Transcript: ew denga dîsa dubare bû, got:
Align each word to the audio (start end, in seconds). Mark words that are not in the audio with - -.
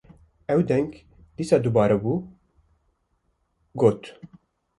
ew 0.53 0.59
denga 0.69 0.99
dîsa 1.35 1.57
dubare 1.63 1.97
bû, 2.03 2.15
got: 3.79 4.01